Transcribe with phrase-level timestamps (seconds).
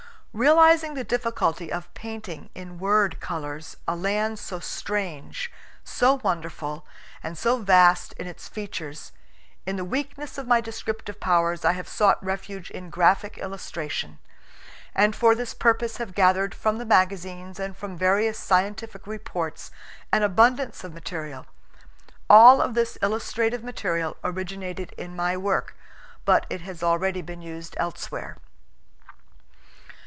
[0.33, 5.51] Realizing the difficulty of painting in word colors a land so strange,
[5.83, 6.85] so wonderful,
[7.21, 9.11] and so vast in its features,
[9.65, 14.19] in the weakness of my descriptive powers I have sought refuge in graphic illustration,
[14.95, 18.79] and for this purpose have gathered from the magazines and from various scien PREFACE.
[18.79, 19.69] V tific reports
[20.13, 21.45] an abundance of material.
[22.29, 25.75] All of this illustrative material originated in my work,
[26.23, 28.37] but it has already been used elsewhere.